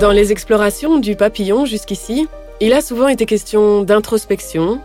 [0.00, 2.28] Dans les explorations du papillon jusqu'ici,
[2.60, 4.78] il a souvent été question d'introspection,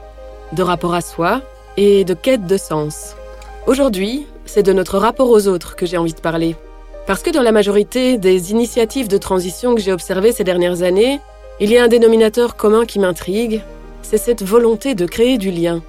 [0.54, 1.42] de rapport à soi
[1.76, 3.18] et de quête de sens.
[3.68, 6.56] Aujourd'hui, c'est de notre rapport aux autres que j'ai envie de parler.
[7.08, 11.20] Parce que dans la majorité des initiatives de transition que j'ai observées ces dernières années,
[11.60, 13.62] il y a un dénominateur commun qui m'intrigue,
[14.04, 15.82] c'est cette volonté de créer du lien.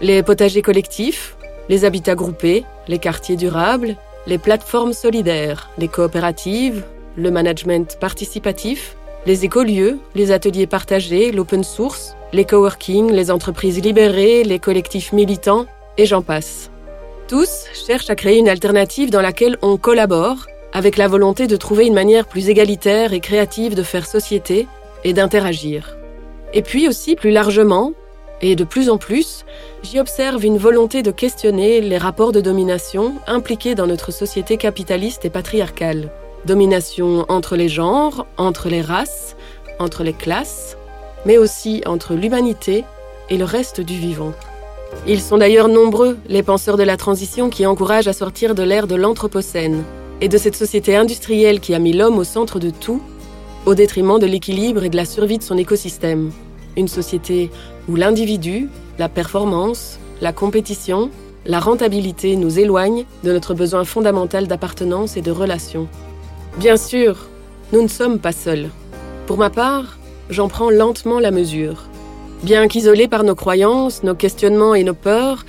[0.00, 1.36] Les potagers collectifs,
[1.68, 6.82] les habitats groupés, les quartiers durables, les plateformes solidaires, les coopératives,
[7.16, 14.44] le management participatif, les écolieux, les ateliers partagés, l'open source, les coworking, les entreprises libérées,
[14.44, 15.66] les collectifs militants,
[15.98, 16.70] et j'en passe.
[17.28, 21.86] Tous cherchent à créer une alternative dans laquelle on collabore, avec la volonté de trouver
[21.86, 24.66] une manière plus égalitaire et créative de faire société
[25.04, 25.96] et d'interagir.
[26.54, 27.92] Et puis aussi, plus largement,
[28.42, 29.44] et de plus en plus,
[29.82, 35.24] j'y observe une volonté de questionner les rapports de domination impliqués dans notre société capitaliste
[35.24, 36.10] et patriarcale.
[36.46, 39.36] Domination entre les genres, entre les races,
[39.78, 40.76] entre les classes,
[41.26, 42.84] mais aussi entre l'humanité
[43.28, 44.32] et le reste du vivant.
[45.06, 48.86] Ils sont d'ailleurs nombreux, les penseurs de la transition, qui encouragent à sortir de l'ère
[48.86, 49.84] de l'Anthropocène
[50.20, 53.02] et de cette société industrielle qui a mis l'homme au centre de tout,
[53.66, 56.30] au détriment de l'équilibre et de la survie de son écosystème.
[56.76, 57.50] Une société
[57.88, 61.10] où l'individu, la performance, la compétition,
[61.46, 65.88] la rentabilité nous éloignent de notre besoin fondamental d'appartenance et de relation.
[66.58, 67.26] Bien sûr,
[67.72, 68.68] nous ne sommes pas seuls.
[69.26, 69.98] Pour ma part,
[70.28, 71.84] j'en prends lentement la mesure.
[72.42, 75.44] Bien qu'isolés par nos croyances, nos questionnements et nos peurs,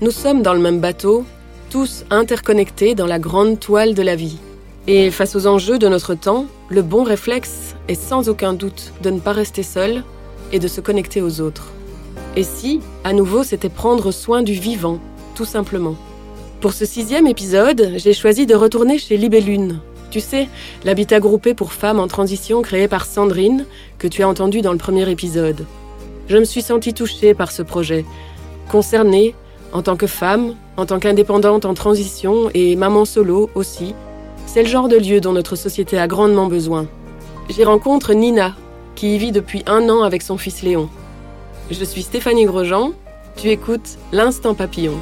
[0.00, 1.24] nous sommes dans le même bateau,
[1.70, 4.38] tous interconnectés dans la grande toile de la vie.
[4.86, 9.10] Et face aux enjeux de notre temps, le bon réflexe est sans aucun doute de
[9.10, 10.04] ne pas rester seul
[10.52, 11.72] et de se connecter aux autres.
[12.36, 14.98] Et si, à nouveau, c'était prendre soin du vivant,
[15.34, 15.96] tout simplement.
[16.60, 19.80] Pour ce sixième épisode, j'ai choisi de retourner chez Libellune.
[20.14, 20.48] Tu sais,
[20.84, 23.66] l'habitat groupé pour femmes en transition créé par Sandrine,
[23.98, 25.66] que tu as entendu dans le premier épisode.
[26.28, 28.04] Je me suis sentie touchée par ce projet,
[28.70, 29.34] concernée
[29.72, 33.92] en tant que femme, en tant qu'indépendante en transition et maman solo aussi.
[34.46, 36.86] C'est le genre de lieu dont notre société a grandement besoin.
[37.48, 38.54] J'y rencontre Nina,
[38.94, 40.88] qui y vit depuis un an avec son fils Léon.
[41.72, 42.92] Je suis Stéphanie Grosjean,
[43.34, 44.94] tu écoutes L'Instant Papillon.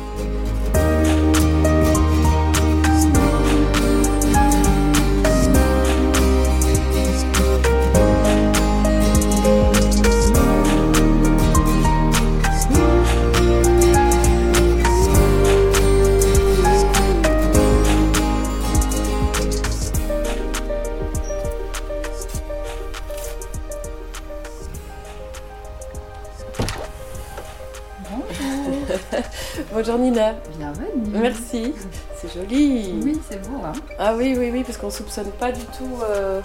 [30.12, 31.08] Bienvenue.
[31.10, 31.74] Merci.
[32.16, 33.00] C'est joli.
[33.02, 33.56] Oui, c'est beau.
[33.64, 36.40] Hein Ah oui, oui, oui, parce qu'on soupçonne pas du tout euh,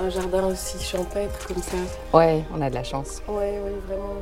[0.00, 1.76] un jardin aussi champêtre comme ça.
[2.12, 3.22] Ouais, on a de la chance.
[3.28, 4.14] Oui, oui, vraiment.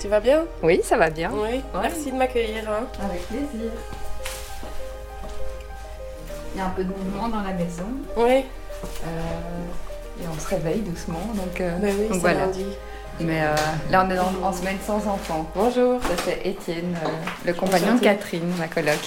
[0.00, 0.44] Tu vas bien?
[0.62, 1.30] Oui, ça va bien.
[1.32, 1.60] Oui.
[1.80, 2.68] Merci de m'accueillir.
[2.68, 2.86] Hein.
[3.04, 3.70] Avec plaisir.
[6.54, 7.86] Il y a un peu de mouvement dans la maison.
[8.16, 8.44] Oui.
[9.04, 11.20] Euh, et on se réveille doucement.
[11.34, 12.46] Donc, euh, Ben oui, donc voilà.
[12.46, 12.64] lundi.
[13.20, 13.54] Mais euh,
[13.90, 15.48] là, on est en semaine sans enfants.
[15.54, 16.00] Bonjour.
[16.02, 17.08] Ça, c'est Étienne, euh,
[17.46, 18.00] le compagnon de.
[18.00, 18.98] Catherine, ma coloc.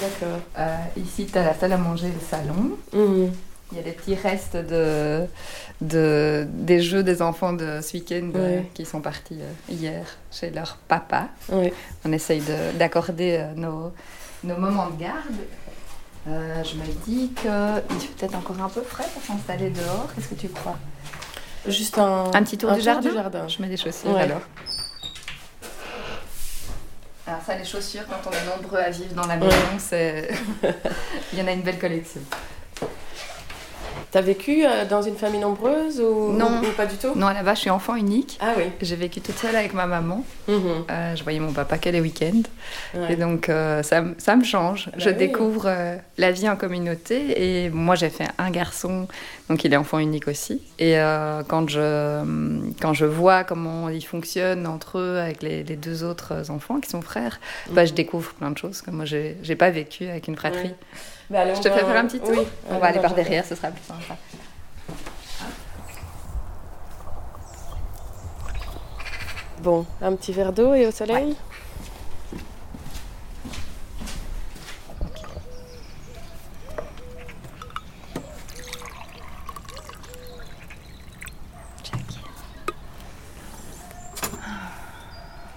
[0.00, 0.38] D'accord.
[0.58, 2.76] Euh, ici, tu as la salle à manger et le salon.
[2.92, 3.32] Mhm.
[3.72, 5.24] Il y a des petits restes de,
[5.80, 8.66] de, des jeux des enfants de ce week-end Ouais.
[8.74, 9.38] qui sont partis
[9.68, 11.28] hier chez leur papa.
[12.04, 13.90] On essaye de- d'accorder nos,
[14.44, 15.16] nos moments de garde.
[16.26, 20.08] Je me dis qu'il fait peut-être encore un peu frais pour s'installer dehors.
[20.14, 20.76] Qu'est-ce que tu crois?
[21.66, 23.48] Juste un, Un petit tour du jardin du jardin.
[23.48, 24.22] Je mets des chaussures Ouais.
[24.22, 24.40] alors.
[27.26, 30.28] Alors ça, les chaussures, quand on est nombreux à vivre dans la maison, c'est...
[31.32, 32.20] Il y en a une belle collection.
[34.12, 36.60] T'as vécu euh, dans une famille nombreuse ou, Non.
[36.62, 37.14] ou pas du tout?
[37.16, 38.38] Non, là-bas, je suis enfant unique.
[38.42, 38.64] Ah oui.
[38.82, 40.22] J'ai vécu toute seule avec ma maman.
[40.48, 40.84] Mhm.
[40.90, 42.42] Euh, je voyais mon papa que les week-ends.
[42.94, 43.14] Ouais.
[43.14, 44.86] Et donc, euh, ça, ça me change.
[44.88, 45.16] Bah je oui.
[45.16, 47.64] découvre euh, la vie en communauté.
[47.64, 49.08] Et moi, j'ai fait un garçon,
[49.48, 50.60] donc il est enfant unique aussi.
[50.78, 50.96] Et
[51.48, 52.22] quand, je,
[52.82, 56.90] quand je vois comment ils fonctionnent entre eux avec les, les deux autres enfants qui
[56.90, 57.40] sont frères,
[57.70, 60.64] bah, je découvre plein de choses que moi, j'ai j'ai pas vécu avec une fratrie.
[60.68, 60.74] Ouais.
[61.30, 62.30] Bah, allez, Je te va- fais faire un petit tour.
[62.30, 62.46] Oui.
[62.70, 64.16] On va aller par derrière, ce sera plus sympa.
[69.62, 71.36] Bon, un petit verre d'eau et au soleil.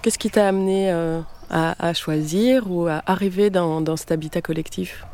[0.02, 1.20] Qu'est-ce qui t'a amené euh,
[1.50, 5.04] à, à choisir ou à arriver dans, dans cet habitat collectif?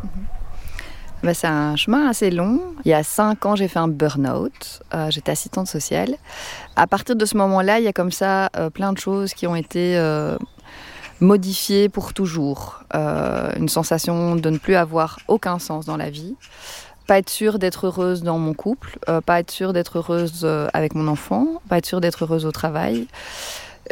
[1.22, 2.60] Bah, C'est un chemin assez long.
[2.84, 4.82] Il y a cinq ans, j'ai fait un burn-out.
[4.94, 6.16] Euh, j'étais assistante sociale.
[6.76, 9.46] À partir de ce moment-là, il y a comme ça euh, plein de choses qui
[9.46, 10.36] ont été euh,
[11.20, 12.82] modifiées pour toujours.
[12.94, 16.34] une sensation de ne plus avoir aucun sens dans la vie.
[17.06, 21.08] Pas être sûre d'être heureuse dans mon couple, pas être sûre d'être heureuse avec mon
[21.08, 23.08] enfant, pas être sûre d'être heureuse au travail.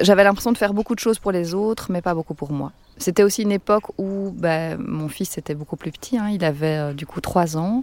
[0.01, 2.73] J'avais l'impression de faire beaucoup de choses pour les autres, mais pas beaucoup pour moi.
[3.01, 6.29] C'était aussi une époque où ben, mon fils était beaucoup plus petit, hein.
[6.31, 7.83] il avait euh, du coup 3 ans,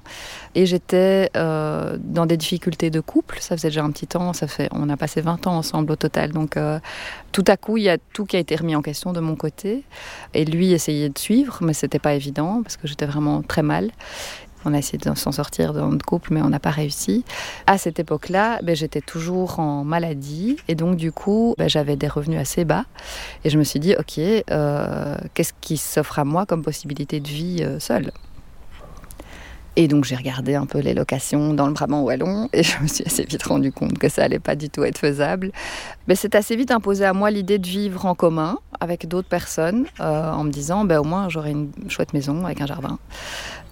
[0.54, 3.40] et j'étais euh, dans des difficultés de couple.
[3.40, 5.96] Ça faisait déjà un petit temps, ça fait, on a passé 20 ans ensemble au
[5.96, 6.34] total.
[6.34, 6.80] Donc euh,
[7.32, 9.36] tout à coup, il y a tout qui a été remis en question de mon
[9.36, 9.84] côté,
[10.36, 13.90] et lui essayait de suivre, mais c'était pas évident parce que j'étais vraiment très mal.
[14.68, 17.24] On a essayé de s'en sortir dans notre couple, mais on n'a pas réussi.
[17.68, 22.10] À cette époque-là, ben, j'étais toujours en maladie et donc du coup, ben, j'avais des
[22.10, 22.84] revenus assez bas.
[23.46, 27.30] Et je me suis dit, ok, euh, qu'est-ce qui s'offre à moi comme possibilité de
[27.30, 28.12] vie euh, seule?
[29.80, 32.88] Et donc j'ai regardé un peu les locations dans le Brabant wallon et je me
[32.88, 35.52] suis assez vite rendu compte que ça allait pas du tout être faisable.
[36.08, 39.86] Mais c'est assez vite imposé à moi l'idée de vivre en commun avec d'autres personnes
[40.00, 42.98] euh, en me disant ben, au moins j'aurai une chouette maison avec un jardin.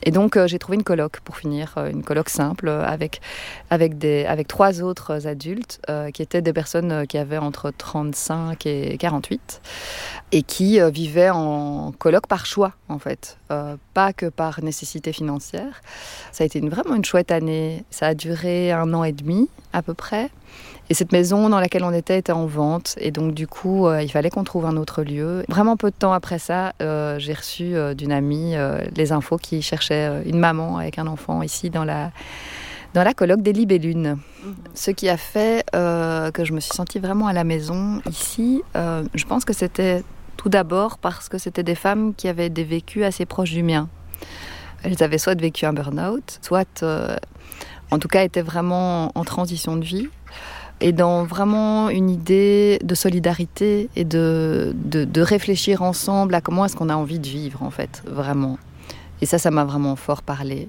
[0.03, 3.21] Et donc euh, j'ai trouvé une coloc pour finir, euh, une coloc simple avec,
[3.69, 5.81] avec, des, avec trois autres adultes
[6.13, 9.61] qui étaient des personnes qui avaient entre 35 et 48
[10.31, 13.37] et qui vivaient en coloc par choix en fait,
[13.93, 15.81] pas que par nécessité financière.
[16.31, 17.83] Ça a été vraiment une chouette année.
[17.89, 20.29] Ça a duré un an et demi à peu près.
[20.89, 22.95] Et cette maison dans laquelle on était était en vente.
[22.99, 25.43] Et donc, du coup, euh, il fallait qu'on trouve un autre lieu.
[25.49, 28.55] Vraiment peu de temps après ça, euh, j'ai reçu euh, d'une amie
[28.95, 32.11] les infos qui cherchait une maman avec un enfant ici dans la,
[32.93, 34.17] dans la colloque des Libellunes.
[34.43, 34.55] Mhm.
[34.75, 39.25] Ce qui a fait que je me suis sentie vraiment à la maison ici, je
[39.25, 40.03] pense que c'était
[40.37, 43.89] tout d'abord parce que c'était des femmes qui avaient des vécus assez proches du mien.
[44.83, 46.83] Elles avaient soit vécu un burn-out, soit
[47.91, 50.09] en tout cas étaient vraiment en transition de vie
[50.81, 56.75] et dans vraiment une idée de solidarité et de, de, réfléchir ensemble à comment est-ce
[56.75, 58.57] qu'on a envie de vivre en fait, vraiment.
[59.21, 60.67] Et ça, ça m'a vraiment fort parlé.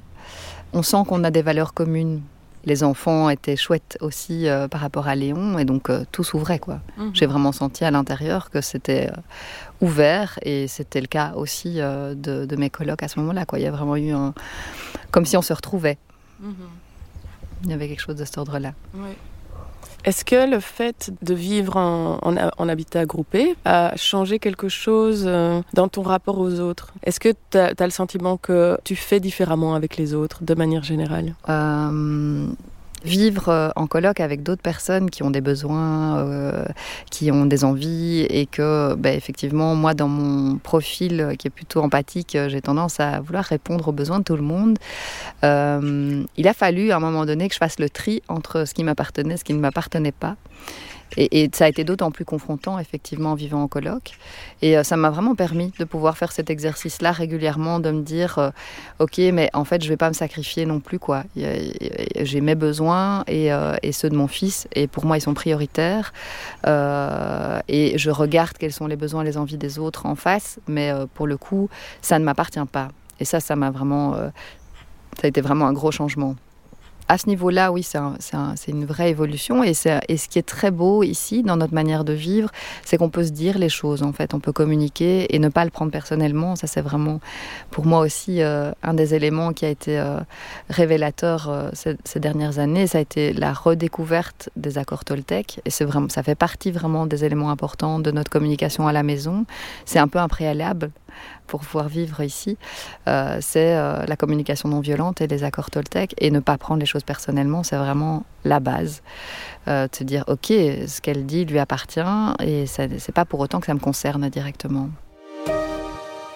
[0.73, 2.23] On sent qu'on a des valeurs communes.
[2.65, 6.59] Les enfants étaient chouettes aussi euh, par rapport à Léon et donc euh, tout s'ouvrait
[6.59, 6.81] quoi.
[6.97, 7.11] Mhm.
[7.15, 12.45] J'ai vraiment senti à l'intérieur que c'était euh, ouvert et c'était le cas aussi de,
[12.45, 13.61] de, mes colocs à ce moment-là quoi.
[13.61, 14.35] Il y a vraiment eu un
[15.13, 15.99] comme si on se retrouvait.
[16.41, 16.55] Mhm.
[17.65, 18.73] Il y avait quelque chose de cet ordre-là.
[20.05, 25.89] Est-ce que le fait de vivre en, habitat groupé a changé quelque chose euh, dans
[25.89, 26.93] ton rapport aux autres?
[27.03, 30.85] Est-ce que tu as, le sentiment que tu fais différemment avec les autres de manière
[30.85, 31.35] générale?
[31.49, 32.47] Euh,
[33.07, 36.65] vivre euh, en colloque avec d'autres personnes qui ont des besoins, euh,
[37.11, 41.51] qui ont des envies et que, ben, effectivement, moi, dans mon profil euh, qui est
[41.51, 44.79] plutôt empathique, j'ai tendance à vouloir répondre aux besoins de tout le monde.
[45.43, 48.85] il a fallu, à un moment donné, que je fasse le tri entre ce qui
[48.85, 50.37] m'appartenait et ce qui ne m'appartenait pas.
[51.17, 54.13] Et, ça a été d'autant plus confrontant, effectivement, en vivant en coloc.
[54.63, 58.39] Et euh, ça m'a vraiment permis de pouvoir faire cet exercice-là régulièrement, de me dire,
[58.39, 58.51] euh,
[58.99, 61.25] ok, mais en fait, je vais pas me sacrifier non plus, quoi.
[61.37, 66.13] J'ai mes besoins euh, et, ceux de mon fils, et pour moi, ils sont prioritaires.
[66.67, 70.93] et je regarde quels sont les besoins et les envies des autres en face, mais
[71.15, 71.69] pour le coup,
[72.03, 72.89] ça ne m'appartient pas.
[73.21, 76.37] Et ça, ça m'a vraiment, ça a été vraiment un gros changement
[77.09, 79.63] à ce niveau-là, oui, c'est une vraie évolution.
[79.63, 82.51] Et, ce qui est très beau ici, dans notre manière de vivre,
[82.85, 84.35] c'est qu'on peut se dire les choses, en fait.
[84.35, 86.57] On peut communiquer et ne pas le prendre personnellement.
[86.57, 87.21] Ça, c'est vraiment,
[87.71, 90.19] pour moi aussi, euh, un des éléments qui a été euh,
[90.69, 92.87] révélateur euh, ces, dernières années.
[92.87, 95.61] Ça a été la redécouverte des accords Toltec.
[95.65, 99.47] Et ça fait partie vraiment des éléments importants de notre communication à la maison.
[99.85, 100.91] C'est un peu un préalable
[101.47, 102.57] pour pouvoir vivre ici,
[103.09, 106.15] euh, c'est euh, la communication non violente et les accords Toltec.
[106.19, 109.03] Et ne pas prendre les choses personnellement, c'est vraiment la base.
[109.69, 112.01] Euh, se dire, ok, ce qu'elle dit lui appartient
[112.41, 114.91] et c'est pas pour autant que ça me concerne directement.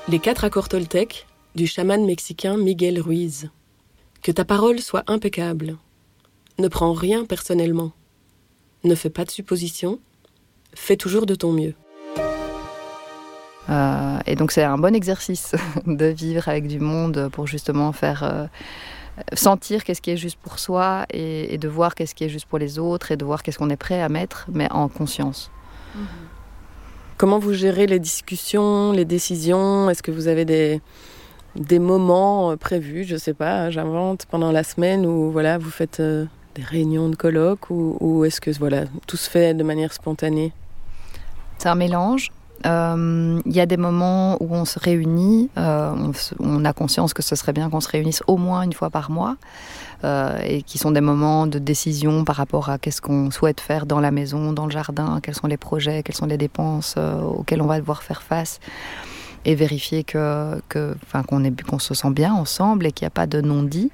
[0.09, 3.51] Les quatre accords Toltec du chaman mexicain Miguel Ruiz.
[4.23, 5.77] Que ta parole soit impeccable.
[6.59, 7.93] Ne prends rien personnellement.
[8.85, 9.99] Ne fais pas de suppositions.
[10.75, 11.75] Fais toujours de ton mieux.
[13.71, 15.55] Euh, et donc c'est un bon exercice
[15.87, 18.47] de vivre avec du monde pour justement faire euh,
[19.35, 22.59] sentir qu'est-ce qui est juste pour soi et, de voir qu'est-ce qui est juste pour
[22.59, 25.51] les autres et de voir qu'est-ce qu'on est prêt à mettre, mais en conscience.
[25.95, 26.07] Mhm.
[27.17, 29.91] Comment vous gérez les discussions, les décisions?
[29.91, 30.81] Est-ce que vous avez des,
[31.55, 36.01] des moments euh, prévus, je sais pas, j'invente pendant la semaine où voilà, vous faites
[36.01, 40.53] des réunions de colloques ou, ou est-ce que voilà, tout se fait de manière spontanée?
[41.59, 42.33] C'est un mélange.
[42.65, 47.35] Il y a des moments où on se réunit, on, on, a conscience que ce
[47.37, 49.37] serait bien qu'on se réunisse au moins une fois par mois.
[50.03, 53.85] Euh, et qui sont des moments de décision par rapport à qu'est-ce qu'on souhaite faire
[53.85, 57.21] dans la maison, dans le jardin, quels sont les projets, quelles sont les dépenses euh,
[57.21, 58.61] auxquelles on va devoir faire face
[59.45, 63.09] et vérifier que, que enfin, qu'on, est, qu'on se sent bien ensemble et qu'il n'y
[63.09, 63.91] a pas de non-dit.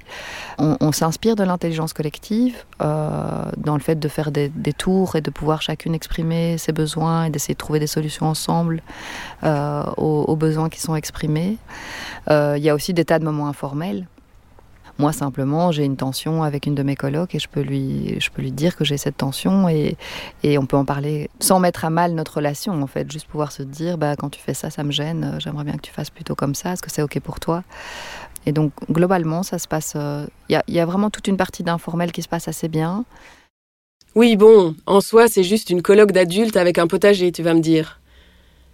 [0.57, 5.21] On, s'inspire de l'intelligence collective euh, dans le fait de faire des, des, tours et
[5.21, 8.81] de pouvoir chacune exprimer ses besoins et d'essayer de trouver des solutions ensemble
[9.43, 11.57] euh, aux, aux, besoins qui sont exprimés.
[12.29, 14.07] Euh, il y a aussi des tas de moments informels
[14.99, 18.17] moi, simplement, j'ai une tension avec une de mes colocs et je peux lui,
[18.51, 19.97] dire que j'ai cette tension et,
[20.57, 23.11] on peut en parler sans mettre à mal notre relation, en fait.
[23.11, 25.73] Juste pouvoir se dire, bah, quand tu fais ça, ça me gêne, euh, j'aimerais bien
[25.73, 27.63] que tu fasses plutôt comme ça, est-ce que c'est OK pour toi?
[28.45, 29.93] Et donc, globalement, ça se passe.
[29.95, 32.67] Euh, il y, a, y a vraiment toute une partie d'informel qui se passe assez
[32.67, 33.05] bien.
[34.15, 37.59] Oui, bon, en soi, c'est juste une colloque d'adultes avec un potager, tu vas me
[37.59, 37.99] dire.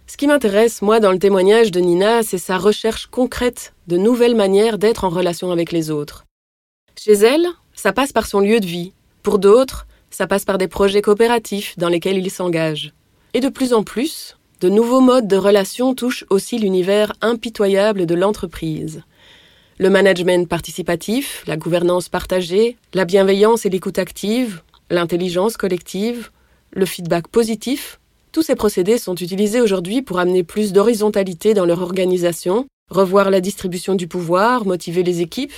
[0.06, 4.36] Ce qui m'intéresse, moi, dans le témoignage de Nina, c'est sa recherche concrète de nouvelles
[4.36, 6.24] manières d'être en relation avec les autres.
[6.96, 8.92] Chez elle, ça passe par son lieu de vie.
[9.22, 12.92] Pour d'autres, ça passe par des projets coopératifs dans lesquels ils s'engagent.
[13.32, 18.14] Et de plus en plus, de nouveaux modes de relation touchent aussi l'univers impitoyable de
[18.14, 19.02] l'entreprise.
[19.78, 26.30] Le management participatif, la gouvernance partagée, la bienveillance et l'écoute active, l'intelligence collective,
[26.72, 27.98] le feedback positif
[28.34, 33.40] tous ces procédés sont utilisés aujourd'hui pour amener plus d'horizontalité dans leur organisation, revoir la
[33.40, 35.54] distribution du pouvoir, motiver les équipes,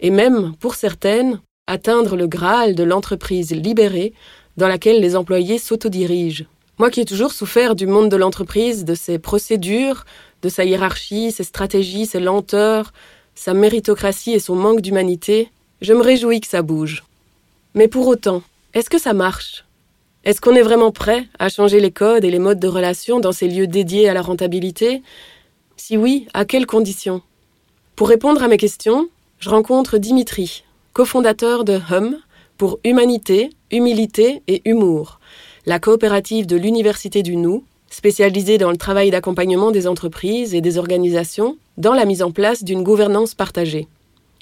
[0.00, 4.12] et même, pour certaines, atteindre le Graal de l'entreprise libérée
[4.56, 6.46] dans laquelle les employés s'autodirigent.
[6.78, 10.04] Moi qui ai toujours souffert du monde de l'entreprise, de ses procédures,
[10.42, 12.92] de sa hiérarchie, ses stratégies, ses lenteurs,
[13.36, 17.04] sa méritocratie et son manque d'humanité, je me réjouis que ça bouge.
[17.74, 18.42] Mais pour autant,
[18.74, 19.64] est-ce que ça marche?
[20.22, 23.32] Est-ce qu'on est vraiment prêt à changer les codes et les modes de relation dans
[23.32, 25.02] ces lieux dédiés à la rentabilité?
[25.76, 27.22] Si oui, à quelles conditions?
[27.96, 29.08] Pour répondre à mes questions,
[29.38, 32.18] je rencontre Dimitri, cofondateur de Hum
[32.58, 35.20] pour Humanité, Humilité et Humour,
[35.64, 40.76] la coopérative de l'Université du Nou, spécialisée dans le travail d'accompagnement des entreprises et des
[40.76, 43.88] organisations dans la mise en place d'une gouvernance partagée.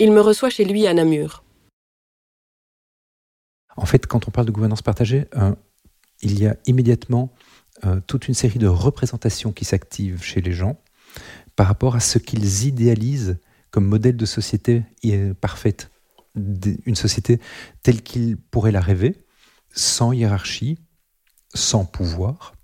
[0.00, 1.44] Il me reçoit chez lui à Namur.
[3.76, 5.52] En fait, quand on parle de gouvernance partagée, euh,
[6.22, 7.32] il y a immédiatement
[7.84, 10.80] euh, toute une série de représentations qui s'activent chez les gens
[11.56, 13.38] par rapport à ce qu'ils idéalisent
[13.70, 14.82] comme modèle de société
[15.40, 15.90] parfaite,
[16.34, 17.38] une société
[17.82, 19.24] telle qu'ils pourraient la rêver,
[19.72, 20.78] sans hiérarchie,
[21.54, 22.54] sans pouvoir,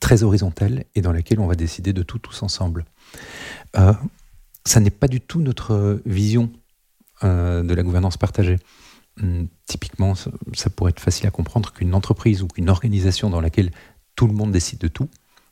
[0.00, 2.84] très horizontale et dans laquelle on va décider de tout tous ensemble.
[3.76, 3.94] Euh,
[4.66, 6.52] ça n'est pas du tout notre vision
[7.24, 8.58] euh, de la gouvernance partagée.
[9.20, 10.30] Hum, typiquement, ça,
[10.74, 13.70] pourrait être facile à comprendre qu'une entreprise ou qu'une organisation dans laquelle
[14.16, 15.08] tout le monde décide de tout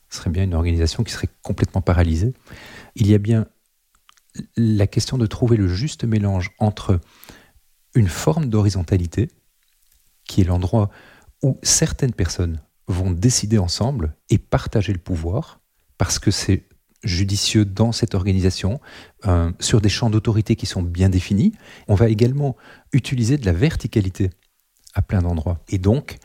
[0.09, 2.33] serait bien une organisation qui serait complètement paralysée.
[2.95, 3.47] Il y a bien
[4.57, 6.99] la question de trouver le juste mélange entre
[7.93, 9.29] une forme d'horizontalité,
[10.25, 10.89] qui est l'endroit
[11.43, 15.59] où certaines personnes vont décider ensemble et partager le pouvoir,
[15.97, 16.67] parce que c'est
[17.03, 18.79] judicieux dans cette organisation,
[19.25, 21.53] euh, sur des champs d'autorité qui sont bien définis.
[21.87, 22.55] On va également
[22.93, 24.29] utiliser de la verticalité
[24.93, 25.59] à plein d'endroits.
[25.69, 26.17] Et donc,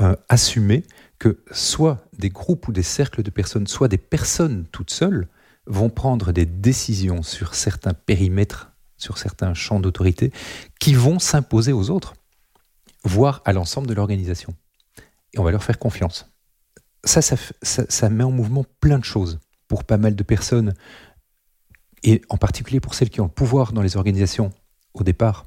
[0.00, 0.84] euh, assumer
[1.18, 5.28] que soit des groupes ou des cercles de personnes, soit des personnes toutes seules,
[5.66, 10.32] vont prendre des décisions sur certains périmètres, sur certains champs d'autorité,
[10.78, 12.14] qui vont s'imposer aux autres,
[13.04, 14.54] voire à l'ensemble de l'organisation.
[15.32, 16.30] Et on va leur faire confiance.
[17.04, 19.38] ça, ça met en mouvement plein de choses
[19.70, 20.74] pour pas mal de personnes,
[22.02, 24.50] et en particulier pour celles qui ont le pouvoir dans les organisations
[24.94, 25.44] au départ,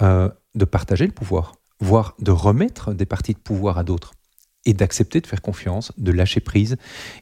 [0.00, 4.12] euh, de partager le pouvoir, voire de remettre des parties de pouvoir à d'autres,
[4.64, 6.76] et d'accepter de faire confiance, de lâcher prise,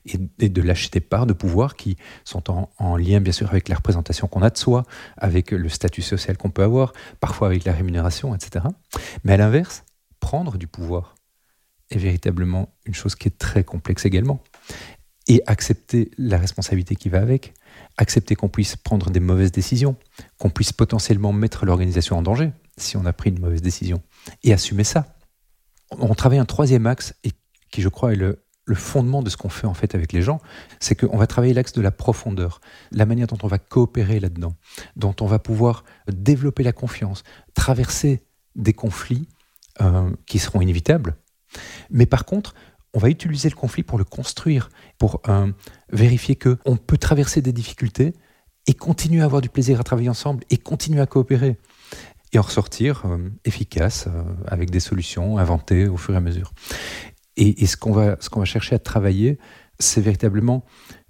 [0.04, 3.70] et, de lâcher des parts de pouvoir qui sont en, en lien bien sûr avec
[3.70, 4.84] la représentation qu'on a de soi,
[5.16, 8.66] avec le statut social qu'on peut avoir, parfois avec la rémunération, etc.
[9.24, 9.84] Mais à l'inverse,
[10.20, 11.14] prendre du pouvoir
[11.90, 14.42] est véritablement une chose qui est très complexe également
[15.28, 17.54] et accepter la responsabilité qui va avec,
[17.96, 19.96] accepter qu'on puisse prendre des mauvaises décisions,
[20.38, 24.02] qu'on puisse potentiellement mettre l'organisation en danger si on a pris une mauvaise décision,
[24.44, 25.16] et assumer ça.
[25.90, 27.30] On travaille un troisième axe, et
[27.70, 28.38] qui je crois est le,
[28.74, 30.40] fondement de ce qu'on fait en fait avec les gens,
[30.80, 34.56] c'est qu'on va travailler l'axe de la profondeur, la manière dont on va coopérer là-dedans,
[34.96, 37.22] dont on va pouvoir développer la confiance,
[37.54, 38.24] traverser
[38.56, 39.28] des conflits
[39.80, 41.16] euh, qui seront inévitables.
[41.90, 42.54] Mais par contre,
[42.96, 45.52] on va utiliser le conflit pour le construire, pour euh,
[45.92, 48.14] vérifier qu'on peut traverser des difficultés
[48.66, 51.58] et continuer à avoir du plaisir à travailler ensemble et continuer à coopérer
[52.32, 56.54] et en ressortir euh, efficace euh, avec des solutions inventées au fur et à mesure.
[57.36, 59.38] Et, ce qu'on va, ce qu'on va chercher à travailler
[59.78, 60.64] c'est véritablement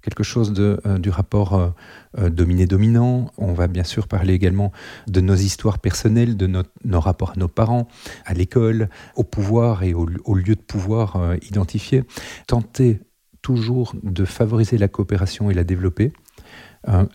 [0.07, 1.69] quelque chose de, euh, du rapport euh,
[2.17, 3.29] euh, dominé-dominant.
[3.37, 4.71] On va bien sûr parler également
[5.07, 7.89] de nos histoires personnelles, de nos rapports à nos parents,
[8.25, 8.87] à l'école,
[9.17, 12.03] au pouvoir et au, lieu de pouvoir identifié.
[12.47, 13.01] Tenter
[13.41, 16.13] toujours de favoriser la coopération et la développer,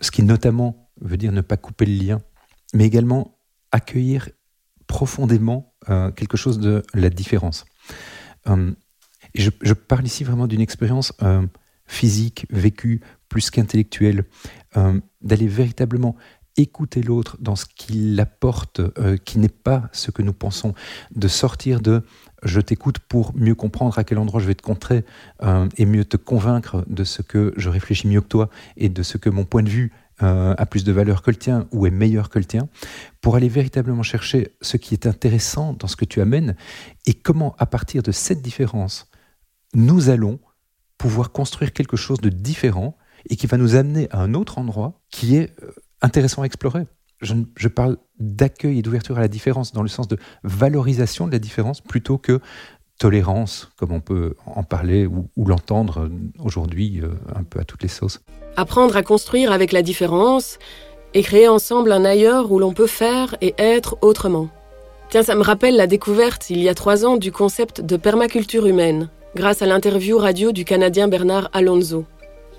[0.01, 2.21] ce qui notamment veut dire ne pas couper le lien,
[2.73, 3.39] mais également
[3.71, 4.29] accueillir
[4.87, 5.73] profondément
[6.15, 7.65] quelque chose de la différence.
[8.45, 11.13] je, je, parle ici vraiment d'une expérience
[11.93, 14.25] physique, vécu, plus qu'intellectuel,
[14.77, 16.15] euh, d'aller véritablement
[16.57, 20.73] écouter l'autre dans ce qu'il apporte, euh, qui n'est pas ce que nous pensons,
[21.15, 22.03] de sortir de
[22.43, 25.05] je t'écoute pour mieux comprendre à quel endroit je vais te contrer
[25.41, 29.01] euh, et mieux te convaincre de ce que je réfléchis mieux que toi et de
[29.01, 31.91] ce que mon point de vue a plus de valeur que le tien ou est
[31.91, 32.69] meilleur que le tien,
[33.19, 36.55] pour aller véritablement chercher ce qui est intéressant dans ce que tu amènes
[37.05, 39.09] et comment à partir de cette différence,
[39.73, 40.39] nous allons
[41.03, 42.95] pouvoir construire quelque chose de différent
[43.29, 46.85] et qui va nous amener à un autre endroit qui est euh, intéressant à explorer.
[47.19, 51.39] Je, parle d'accueil et d'ouverture à la différence dans le sens de valorisation de la
[51.39, 52.39] différence plutôt que
[52.99, 57.89] tolérance, comme on peut en parler ou, l'entendre aujourd'hui euh, un peu à toutes les
[57.89, 58.21] sauces.
[58.55, 60.57] Apprendre à construire avec la différence
[61.13, 64.47] et créer ensemble un ailleurs où l'on peut faire et être autrement.
[65.09, 68.67] Tiens, ça me rappelle la découverte il y a trois ans du concept de permaculture
[68.67, 72.05] humaine, grâce à l'interview radio du Canadien Bernard Alonso.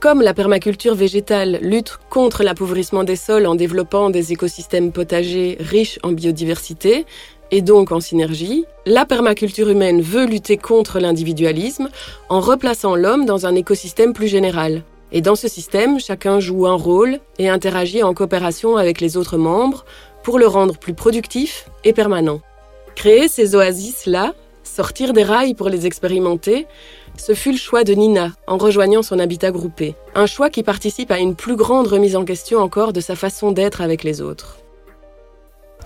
[0.00, 5.98] Comme la permaculture végétale lutte contre l'appauvrissement des sols en développant des écosystèmes potagers riches
[6.02, 7.06] en biodiversité
[7.50, 11.88] et donc en synergie, la permaculture humaine veut lutter contre l'individualisme
[12.28, 14.82] en replaçant l'homme dans un écosystème plus général.
[15.12, 19.38] Et dans ce système, chacun joue un rôle et interagit en coopération avec les autres
[19.38, 19.84] membres
[20.24, 22.40] pour le rendre plus productif et permanent.
[22.96, 24.34] Créer ces oasis-là
[24.74, 26.66] Sortir des rails pour les expérimenter,
[27.16, 29.94] ce fut le choix de Nina en rejoignant son habitat groupé.
[30.16, 33.52] Un choix qui participe à une plus grande remise en question encore de sa façon
[33.52, 34.58] d'être avec les autres.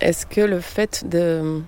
[0.01, 1.61] Est-ce que le fait de,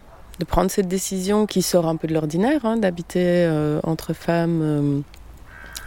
[0.48, 5.00] prendre cette décision qui sort un peu de l'ordinaire, hein, d'habiter euh, entre femmes euh,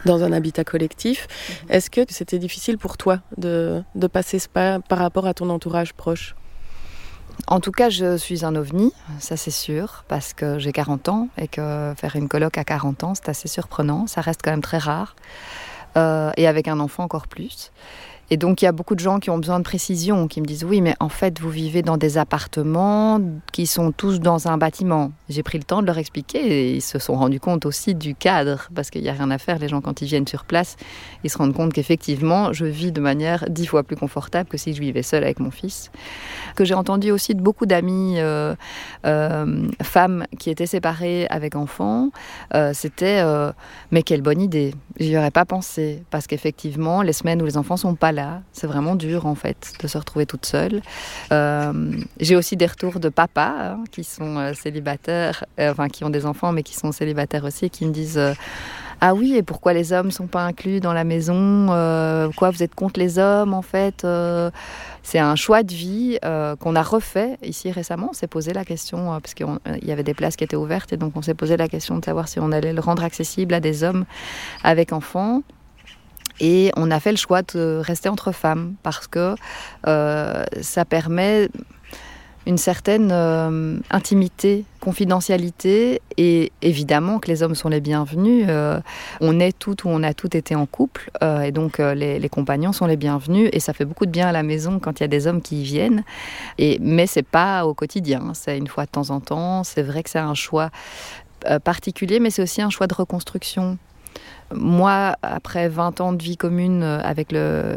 [0.05, 1.27] dans un habitat collectif,
[1.65, 1.73] mhm.
[1.73, 5.51] est-ce que c'était difficile pour toi de, de passer ce pas par rapport à ton
[5.51, 6.37] entourage proche?
[7.47, 11.29] En tout cas, je suis un ovni, ça c'est sûr, parce que j'ai 40 ans
[11.39, 14.07] et que faire une coloc à 40 ans, c'est assez surprenant.
[14.07, 15.17] Ça reste quand même très rare.
[15.97, 17.71] Euh, et avec un enfant encore plus.
[18.31, 20.47] Et donc il y a beaucoup de gens qui ont besoin de précision, qui me
[20.47, 23.21] disent oui, mais en fait vous vivez dans des appartements
[23.53, 25.13] qui sont tous dans un bâtiment.
[25.29, 28.15] J'ai pris le temps de leur expliquer et ils se sont rendus compte aussi du
[28.15, 29.59] cadre, parce qu'il n'y a rien à faire.
[29.59, 30.77] Les gens quand ils viennent sur place,
[31.23, 34.75] ils se rendent compte qu'effectivement je vis de manière dix fois plus confortable que si
[34.75, 35.91] je vivais seule avec mon fils.
[36.57, 38.55] Que j'ai entendu aussi de beaucoup d'amis euh,
[39.07, 42.11] euh, femmes qui étaient séparées avec enfants,
[42.55, 43.23] euh, c'était
[43.91, 44.75] mais quelle bonne idée.
[44.99, 48.13] J'y aurais pas pensé parce qu'effectivement les semaines où les enfants sont pas
[48.53, 50.83] C'est vraiment dur en fait de se retrouver toute seule.
[51.33, 56.05] Euh, j'ai aussi des retours de papas hein, qui sont euh, célibataires, euh, enfin qui
[56.05, 58.21] ont des enfants mais qui sont célibataires aussi, qui me disent
[59.01, 61.67] ah oui, et pourquoi les hommes sont pas inclus dans la maison?
[62.37, 64.07] Quoi, vous êtes contre les hommes en fait?
[65.03, 68.09] C'est un choix de vie qu'on a refait ici récemment.
[68.11, 69.47] On s'est posé la question, parce qu'il
[69.83, 72.05] y avait des places qui étaient ouvertes, et donc on s'est posé la question de
[72.05, 74.07] savoir si on allait le rendre accessible à des hommes
[74.63, 75.43] avec enfants.
[76.41, 79.35] Et on a fait le choix de rester entre femmes parce que
[79.87, 81.49] euh, ça permet
[82.47, 88.45] une certaine euh, intimité, confidentialité et évidemment que les hommes sont les bienvenus.
[88.49, 88.81] Euh,
[89.23, 91.11] on est toutes ou on a toutes été en couple
[91.43, 94.43] et donc les, compagnons sont les bienvenus et ça fait beaucoup de bien à la
[94.43, 96.05] maison quand il y a des hommes qui y viennent.
[96.59, 99.65] Et, mais c'est pas au quotidien, c'est une fois de temps en temps.
[99.65, 100.71] C'est vrai que c'est un choix
[101.63, 103.79] particulier mais c'est aussi un choix de reconstruction
[104.53, 107.35] moi, après 20 ans de vie commune euh, avec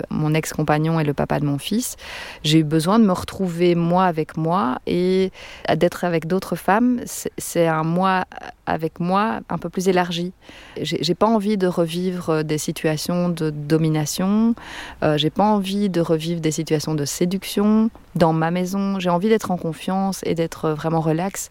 [0.09, 1.95] mon ex-compagnon et le papa de mon fils,
[2.43, 5.31] j'ai eu besoin de me retrouver moi avec moi et
[5.75, 7.01] d'être avec d'autres femmes.
[7.37, 8.25] C'est un moi
[8.65, 10.33] avec moi un peu plus élargi.
[10.81, 14.55] J'ai pas envie de revivre des situations de domination.
[15.03, 18.99] Euh, j'ai pas envie de revivre des situations de séduction dans ma maison.
[18.99, 21.49] J'ai envie d'être en confiance et d'être vraiment relax.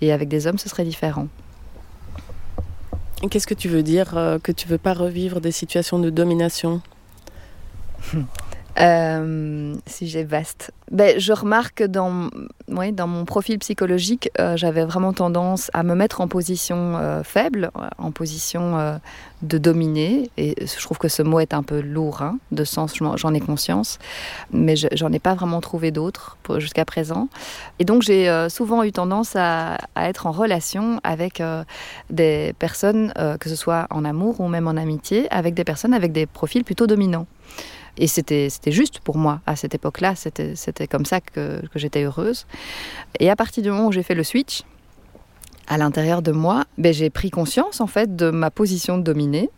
[0.00, 1.28] Et avec des hommes, ce serait différent.
[3.26, 6.80] Qu'est-ce que tu veux dire euh, que tu veux pas revivre des situations de domination?
[8.80, 10.70] Euh, sujet vaste.
[10.92, 12.30] Ben, je remarque que dans,
[12.68, 17.22] ouais, dans mon profil psychologique, euh, j'avais vraiment tendance à me mettre en position euh,
[17.24, 18.98] faible, en position euh,
[19.42, 20.30] de dominer.
[20.36, 23.40] Et je trouve que ce mot est un peu lourd hein, de sens, j'en ai
[23.40, 23.98] conscience.
[24.52, 27.28] Mais j'en ai pas vraiment trouvé d'autres jusqu'à présent.
[27.78, 31.64] Et donc j'ai euh, souvent eu tendance à, être en relation avec euh,
[32.10, 35.94] des personnes, euh, que ce soit en amour ou même en amitié, avec des personnes
[35.94, 37.26] avec des profils plutôt dominants.
[37.98, 42.46] Et c'était juste pour moi à cette époque-là, c'était comme ça que, que j'étais heureuse.
[43.18, 44.62] Et à partir du moment où j'ai fait le switch,
[45.68, 49.50] à l'intérieur de moi, ben, j'ai pris conscience en fait de ma position de dominée.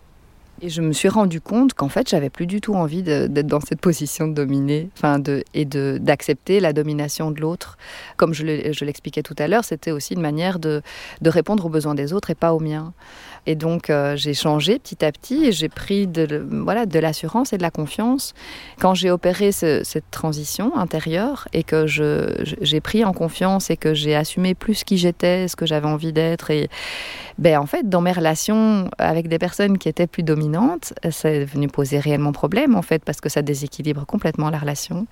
[0.63, 3.61] Et je me suis rendu compte qu'en fait, j'avais plus du tout envie d'être dans
[3.61, 7.79] cette position de dominer, enfin de, et d'accepter la domination de l'autre.
[8.19, 8.45] Comme je
[8.85, 10.83] l'expliquais tout à l'heure, c'était aussi une manière de,
[11.23, 12.93] de, répondre aux besoins des autres et pas aux miens.
[13.47, 17.55] Et donc, euh, j'ai changé petit à petit et j'ai pris de, voilà, de l'assurance
[17.55, 18.35] et de la confiance.
[18.79, 23.95] Quand j'ai opéré ce, cette transition intérieure et que j'ai pris en confiance et que
[23.95, 26.69] j'ai assumé plus qui j'étais, ce que j'avais envie d'être, et
[27.39, 30.50] ben, en fait, dans mes relations avec des personnes qui étaient plus dominantes,
[31.11, 35.07] c'est venu poser réellement problème, en fait, parce que ça déséquilibre complètement la relation.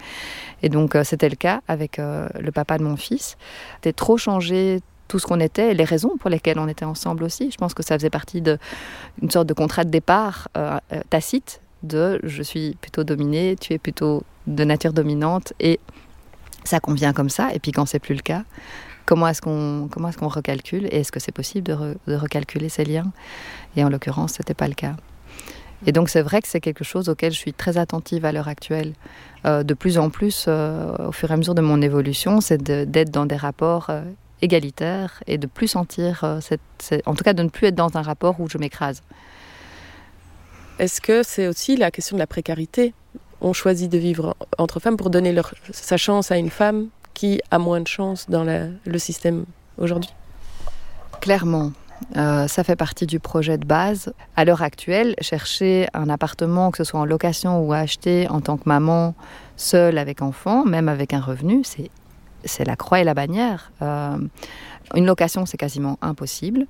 [0.62, 3.36] Et donc, euh, c'était le cas avec euh, le papa de mon fils.
[3.76, 7.24] C'était trop changé tout ce qu'on était et les raisons pour lesquelles on était ensemble
[7.24, 7.50] aussi.
[7.50, 10.78] Je pense que ça faisait partie d'une sorte de contrat de départ euh,
[11.10, 15.80] tacite de je suis plutôt dominée, tu es plutôt de nature dominante et
[16.64, 17.54] ça convient comme ça.
[17.54, 18.42] Et puis quand c'est plus le cas,
[19.06, 23.10] comment est-ce qu'on est-ce recalcule et est-ce que c'est possible de, de, recalculer ces liens?
[23.76, 24.96] Et en l'occurrence, c'était pas le cas.
[25.86, 28.48] Et donc c'est vrai que c'est quelque chose auquel je suis très attentive à l'heure
[28.48, 28.94] actuelle.
[29.46, 32.62] Euh, de plus en plus, euh, au fur et à mesure de mon évolution, c'est
[32.62, 34.02] d'être dans des rapports euh,
[34.42, 37.96] égalitaire et de plus sentir, cette, cette, en tout cas de ne plus être dans
[37.96, 39.02] un rapport où je m'écrase.
[40.78, 42.94] Est-ce que c'est aussi la question de la précarité?
[43.40, 47.40] On choisit de vivre entre femmes pour donner leur, sa chance à une femme qui
[47.50, 49.44] a moins de chance dans la, le système
[49.76, 50.10] aujourd'hui?
[51.20, 51.72] Clairement.
[52.16, 54.12] Euh, ça fait partie du projet de base.
[54.36, 58.40] À l'heure actuelle, chercher un appartement, que ce soit en location ou à acheter en
[58.40, 59.14] tant que maman,
[59.56, 61.90] seule avec enfant, même avec un revenu, c'est
[62.44, 63.72] c'est la croix et la bannière.
[63.82, 64.16] Euh,
[64.94, 66.66] une location, c'est quasiment impossible.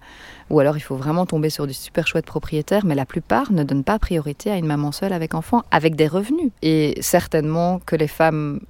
[0.51, 3.63] Ou alors, il faut vraiment tomber sur du super chouette propriétaire, mais la plupart ne
[3.63, 6.51] donnent pas priorité à une maman seule avec enfant, avec des revenus.
[6.63, 8.61] Et certainement que les femmes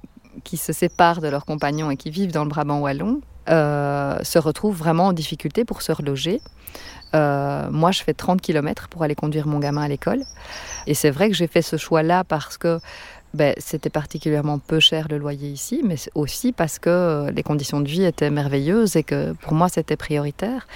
[0.43, 4.77] qui se séparent de leurs compagnons et qui vivent dans le Brabant wallon se retrouvent
[4.77, 6.41] vraiment en difficulté pour se reloger.
[7.15, 10.23] Euh, moi, je fais 30 km pour aller conduire mon gamin à l'école.
[10.87, 12.79] Et c'est vrai que j'ai fait ce choix-là parce que
[13.33, 17.79] ben, c'était particulièrement peu cher le loyer ici, mais aussi parce que euh, les conditions
[17.79, 20.67] de vie étaient merveilleuses et que pour moi c'était prioritaire.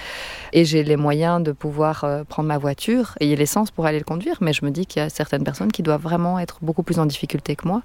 [0.52, 4.04] Et j'ai les moyens de pouvoir euh, prendre ma voiture et l'essence pour aller le
[4.04, 6.84] conduire, mais je me dis qu'il y a certaines personnes qui doivent vraiment être beaucoup
[6.84, 7.82] plus en difficulté que moi.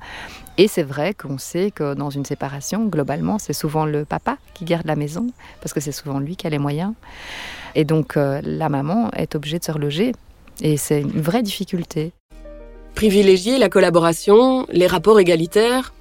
[0.57, 4.65] Et c'est vrai qu'on sait que dans une séparation, globalement, c'est souvent le papa qui
[4.65, 5.27] garde la maison,
[5.61, 6.93] parce que c'est souvent lui qui a les moyens.
[7.73, 10.11] Et donc euh, la maman est obligée de se reloger.
[10.61, 12.11] Et c'est une vraie difficulté.
[12.95, 15.93] Privilégier la collaboration, les rapports égalitaires,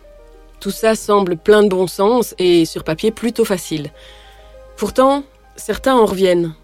[0.61, 3.93] tout ça semble plein de bon sens et sur papier plutôt facile.
[4.77, 5.23] Pourtant,
[5.57, 6.55] certains en reviennent,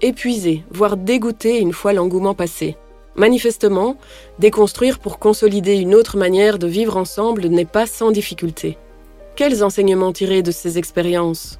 [0.00, 2.76] épuisés, voire dégoûtés une fois l'engouement passé.
[3.16, 3.96] Manifestement,
[4.40, 8.76] déconstruire pour consolider une autre manière de vivre ensemble n'est pas sans difficulté.
[9.36, 11.58] Quels enseignements tirer de ces expériences?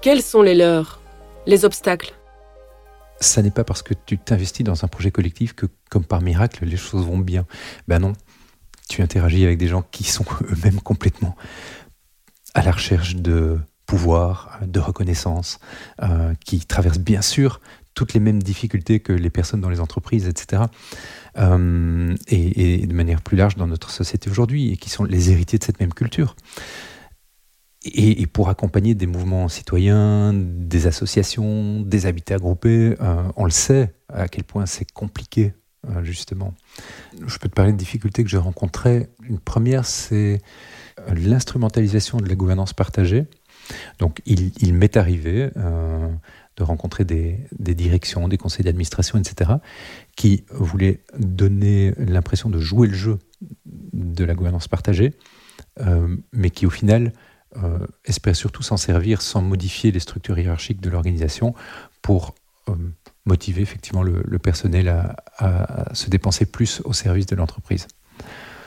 [0.00, 1.00] Quels sont les leurs?
[1.46, 2.14] Les obstacles?
[3.20, 6.64] Ça n'est pas parce que tu t'investis dans un projet collectif que, comme par miracle,
[6.64, 7.46] les choses vont bien.
[7.86, 8.14] Ben non,
[8.88, 11.36] tu interagis avec des gens qui sont eux-mêmes complètement
[12.54, 15.58] à la recherche de pouvoir, de reconnaissance,
[16.02, 17.60] euh, qui traversent bien sûr
[17.94, 20.62] toutes les mêmes difficultés que les personnes dans les entreprises, etc.
[21.38, 25.30] Euh, et, et, de manière plus large dans notre société aujourd'hui, et qui sont les
[25.30, 26.36] héritiers de cette même culture.
[27.82, 33.94] Et, pour accompagner des mouvements citoyens, des associations, des habitats groupés, euh, on le sait
[34.12, 35.54] à quel point c'est compliqué,
[35.88, 36.54] euh, justement.
[37.26, 39.08] Je peux te parler de difficultés que j'ai rencontrées.
[39.22, 40.42] Une première, c'est
[40.98, 43.24] euh, l'instrumentalisation de la gouvernance partagée.
[43.98, 49.52] Donc, il, m'est arrivé de rencontrer des, directions, des conseils d'administration, etc.,
[50.16, 53.18] qui voulaient donner l'impression de jouer le jeu
[53.66, 55.12] de la gouvernance partagée,
[56.32, 57.12] mais qui, au final,
[57.56, 61.52] euh, espère surtout s'en servir sans modifier les structures hiérarchiques de l'organisation
[62.00, 62.36] pour
[62.68, 62.74] euh,
[63.24, 64.88] motiver effectivement le, personnel
[65.38, 67.88] à, se dépenser plus au service de l'entreprise.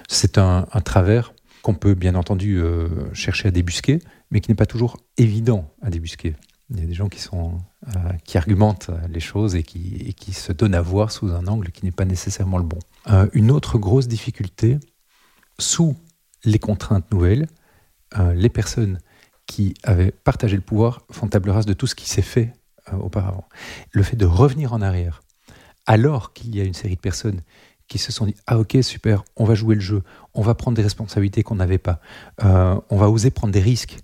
[0.10, 4.00] C'est un, travers qu'on peut bien entendu euh, chercher à débusquer,
[4.32, 6.36] mais qui n'est pas toujours évident à débusquer.
[6.69, 7.60] Il y a des gens qui, sont,
[8.26, 11.72] qui argumentent les choses et qui, et qui, se donnent à voir sous un angle
[11.72, 12.80] qui n'est pas nécessairement le bon.
[13.34, 14.80] Une autre grosse difficulté,
[15.60, 15.96] sous
[16.46, 17.48] les contraintes nouvelles,
[18.17, 18.99] euh, les personnes
[19.45, 22.54] qui avaient partagé le pouvoir font table rase de tout ce qui s'est fait
[22.91, 23.47] euh, auparavant.
[23.91, 25.21] Le fait de revenir en arrière,
[25.86, 27.41] alors qu'il y a une série de personnes
[27.88, 30.78] qui se sont dit ah ok super on va jouer le jeu on va prendre
[30.78, 31.99] des responsabilités qu'on n'avait pas
[32.41, 33.99] euh, on va oser prendre des risques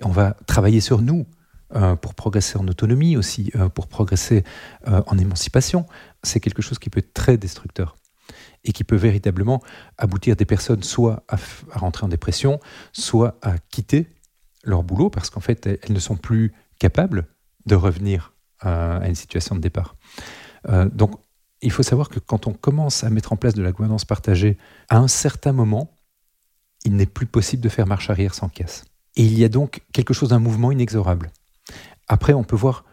[0.00, 1.26] on va travailler sur nous
[2.00, 4.44] pour progresser en autonomie aussi pour progresser
[4.86, 5.84] en émancipation
[6.22, 7.96] c'est quelque chose qui peut être très destructeur
[8.66, 9.62] et qui peut véritablement
[9.96, 11.36] aboutir des personnes soit à,
[11.78, 12.60] rentrer en dépression,
[12.92, 14.08] soit à quitter
[14.64, 17.26] leur boulot parce qu'en fait, elles, ne sont plus capables
[17.64, 19.96] de revenir à, une situation de départ.
[20.68, 21.12] Euh, donc,
[21.62, 24.58] il faut savoir que quand on commence à mettre en place de la gouvernance partagée,
[24.88, 25.94] à un certain moment,
[26.84, 28.84] il n'est plus possible de faire marche arrière sans casse.
[29.14, 31.30] Et il y a donc quelque chose d'un mouvement inexorable.
[32.08, 32.84] Après, on peut voir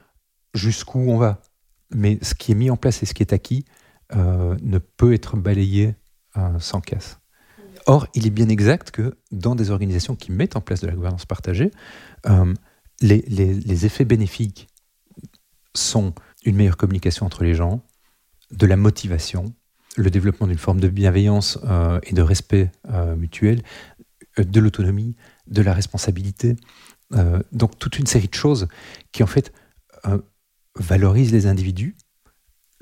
[0.53, 1.41] jusqu'où on va.
[1.93, 3.65] Mais ce qui est mis en place et ce qui est acquis,
[4.15, 5.95] euh, ne peut être balayé
[6.37, 7.19] euh, sans casse.
[7.85, 10.93] Or, il est bien exact que dans des organisations qui mettent en place de la
[10.93, 11.71] gouvernance partagée,
[12.27, 12.53] euh,
[13.01, 14.67] les, effets bénéfiques
[15.73, 16.13] sont
[16.45, 17.83] une meilleure communication entre les gens,
[18.51, 19.53] de la motivation,
[19.97, 21.57] le développement d'une forme de bienveillance
[22.03, 22.71] et de respect
[23.17, 23.63] mutuel,
[24.37, 25.15] de l'autonomie,
[25.47, 26.55] de la responsabilité.
[27.51, 28.67] donc toute une série de choses
[29.11, 29.51] qui en fait
[30.79, 31.97] valorisent les individus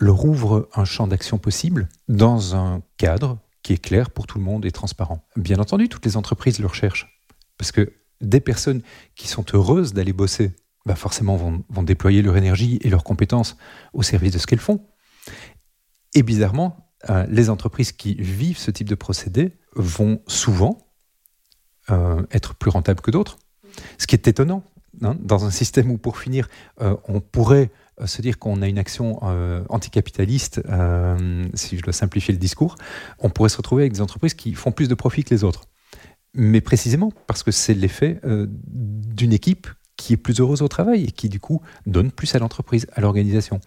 [0.02, 4.44] leur ouvre un champ d'action possible dans un cadre qui est clair pour tout le
[4.44, 5.24] monde et transparent.
[5.36, 7.22] Bien entendu, toutes les entreprises le recherchent.
[7.58, 8.82] Parce que des personnes
[9.16, 10.52] qui sont heureuses d'aller bosser,
[10.88, 13.56] bah forcément vont, déployer leur énergie et leurs compétences
[13.94, 14.84] au service de ce qu'elles font.
[16.16, 20.80] Et bizarrement, euh, les entreprises qui vivent ce type de procédé vont souvent
[21.92, 23.38] euh, être plus rentables que d'autres.
[24.00, 24.64] Ce qui est étonnant,
[25.04, 26.50] hein, dans un système où, pour finir,
[26.82, 27.70] euh, on pourrait
[28.06, 32.76] se dire qu'on a une action euh, anticapitaliste, euh, si je dois simplifier le discours,
[33.20, 35.66] on pourrait se retrouver avec des entreprises qui font plus de profit que les autres.
[36.34, 41.12] Mais précisément parce que c'est l'effet d'une équipe qui est plus heureuse au travail et
[41.12, 43.60] qui du coup donne plus à l'entreprise, à l'organisation.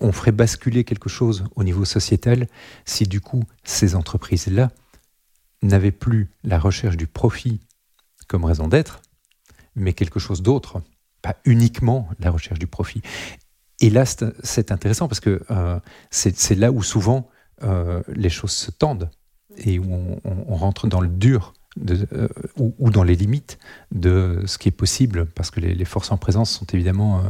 [0.00, 2.48] On ferait basculer quelque chose au niveau sociétal
[2.84, 4.70] si du coup ces entreprises-là
[5.62, 7.60] n'avaient plus la recherche du profit
[8.28, 9.00] comme raison d'être,
[9.74, 10.82] mais quelque chose d'autre
[11.24, 13.00] pas uniquement la recherche du profit.
[13.80, 17.30] Et là, c'est intéressant parce que euh, c'est là où souvent
[17.62, 19.10] euh, les choses se tendent
[19.56, 21.54] et où on, rentre dans le dur
[21.88, 23.58] euh, ou, dans les limites
[23.90, 27.22] de ce qui est possible parce que les forces en présence sont évidemment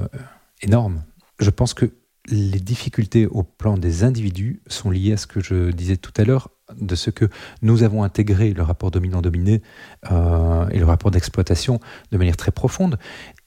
[0.61, 1.05] énormes.
[1.39, 1.93] Je pense que
[2.27, 6.25] les difficultés au plan des individus sont liées à ce que je disais tout à
[6.25, 7.27] l'heure, de ce que
[7.63, 9.63] nous avons intégré le rapport dominant-dominé
[10.11, 12.99] euh, et le rapport d'exploitation de manière très profonde,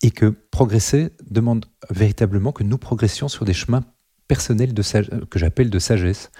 [0.03, 3.83] et que progresser demande véritablement que nous progressions sur des chemins
[4.27, 4.83] personnels de
[5.25, 6.31] que j'appelle de sagesse,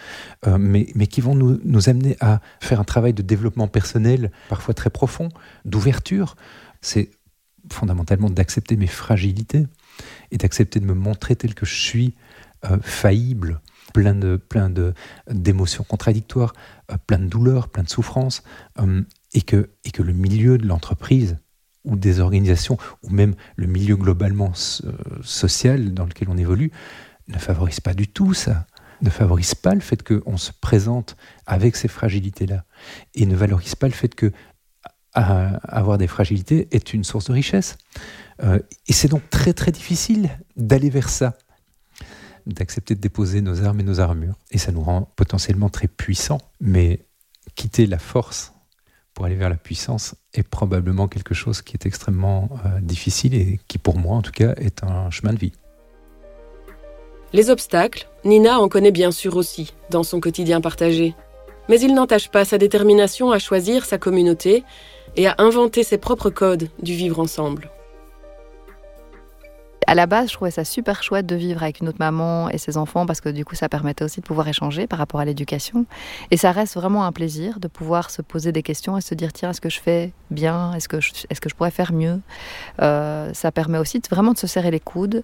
[0.45, 4.31] euh, mais, mais, qui vont nous, nous, amener à faire un travail de développement personnel,
[4.49, 5.29] parfois très profond,
[5.63, 6.35] d'ouverture.
[6.81, 7.11] C'est
[7.71, 9.67] fondamentalement d'accepter mes fragilités
[10.31, 12.13] et d'accepter de me montrer tel que je suis,
[12.65, 13.61] euh, faillible,
[13.93, 14.93] plein de plein de
[15.29, 16.53] d'émotions contradictoires,
[16.91, 18.43] euh, plein de douleurs, plein de souffrances,
[18.79, 19.01] euh,
[19.33, 21.37] et que et que le milieu de l'entreprise
[21.83, 24.51] ou des organisations ou même le milieu globalement
[25.21, 26.71] social dans lequel on évolue
[27.29, 28.67] ne favorise pas du tout ça
[29.01, 32.65] ne favorise pas le fait qu'on se présente avec ces fragilités-là
[33.13, 34.31] et ne valorise pas le fait que
[35.13, 37.77] avoir des fragilités est une source de richesse.
[38.43, 41.37] et c'est donc très très difficile d'aller vers ça
[42.53, 44.35] d'accepter de déposer nos armes et nos armures.
[44.51, 46.41] Et ça nous rend potentiellement très puissants.
[46.61, 47.05] Mais
[47.55, 48.53] quitter la force
[49.13, 53.59] pour aller vers la puissance est probablement quelque chose qui est extrêmement euh, difficile et
[53.67, 55.53] qui, pour moi en tout cas, est un chemin de vie.
[57.33, 61.15] Les obstacles, Nina en connaît bien sûr aussi dans son quotidien partagé.
[61.67, 64.63] Mais il n'entache pas sa détermination à choisir sa communauté
[65.17, 67.69] et à inventer ses propres codes du vivre ensemble
[69.87, 72.57] à la base, je trouvais ça super chouette de vivre avec une autre maman et
[72.57, 75.25] ses enfants parce que du coup, ça permettait aussi de pouvoir échanger par rapport à
[75.25, 75.85] l'éducation.
[76.29, 79.31] Et ça reste vraiment un plaisir de pouvoir se poser des questions et se dire
[79.31, 80.73] tiens, est-ce que je fais bien?
[80.73, 82.19] Est-ce que je, est-ce que je pourrais faire mieux?
[82.81, 85.23] Euh, Ça permet aussi vraiment de se serrer les coudes.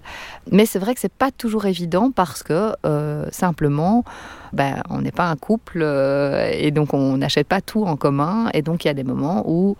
[0.49, 4.05] Mais c'est vrai que c'est pas toujours évident parce que euh, simplement,
[4.53, 8.49] ben, on n'est pas un couple euh, et donc on n'achète pas tout en commun.
[8.53, 9.75] Et donc il y a des moments où